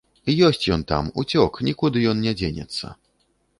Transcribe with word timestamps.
Ёсць 0.47 0.65
ён 0.75 0.85
там, 0.91 1.11
уцёк, 1.23 1.61
нікуды 1.69 2.07
ён 2.15 2.25
не 2.27 2.35
дзенецца. 2.43 2.93